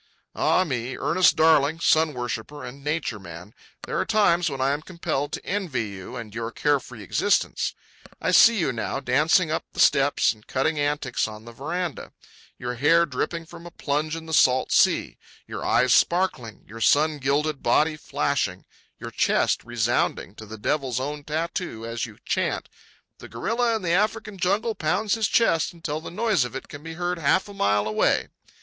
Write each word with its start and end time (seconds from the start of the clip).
Ah, 0.33 0.63
me, 0.63 0.97
Ernest 0.97 1.35
Darling, 1.35 1.79
sun 1.79 2.15
worshipper 2.15 2.65
and 2.65 2.83
nature 2.83 3.19
man, 3.19 3.53
there 3.85 3.99
are 3.99 4.03
times 4.03 4.49
when 4.49 4.59
I 4.59 4.71
am 4.71 4.81
compelled 4.81 5.31
to 5.33 5.45
envy 5.45 5.89
you 5.89 6.15
and 6.15 6.33
your 6.33 6.49
carefree 6.51 7.03
existence. 7.03 7.75
I 8.19 8.31
see 8.31 8.57
you 8.57 8.73
now, 8.73 8.99
dancing 8.99 9.51
up 9.51 9.63
the 9.73 9.79
steps 9.79 10.33
and 10.33 10.47
cutting 10.47 10.79
antics 10.79 11.27
on 11.27 11.45
the 11.45 11.51
veranda; 11.51 12.13
your 12.57 12.73
hair 12.73 13.05
dripping 13.05 13.45
from 13.45 13.67
a 13.67 13.69
plunge 13.69 14.15
in 14.15 14.25
the 14.25 14.33
salt 14.33 14.71
sea, 14.71 15.19
your 15.45 15.63
eyes 15.63 15.93
sparkling, 15.93 16.65
your 16.67 16.81
sun 16.81 17.19
gilded 17.19 17.61
body 17.61 17.95
flashing, 17.95 18.65
your 18.97 19.11
chest 19.11 19.63
resounding 19.63 20.33
to 20.33 20.47
the 20.47 20.57
devil's 20.57 20.99
own 20.99 21.23
tattoo 21.23 21.85
as 21.85 22.07
you 22.07 22.17
chant: 22.25 22.69
"The 23.19 23.29
gorilla 23.29 23.75
in 23.75 23.83
the 23.83 23.91
African 23.91 24.39
jungle 24.39 24.73
pounds 24.73 25.13
his 25.13 25.27
chest 25.27 25.73
until 25.73 26.01
the 26.01 26.09
noise 26.09 26.43
of 26.43 26.55
it 26.55 26.67
can 26.69 26.81
be 26.81 26.93
heard 26.93 27.19
half 27.19 27.47
a 27.47 27.53
mile 27.53 27.87
away." 27.87 28.29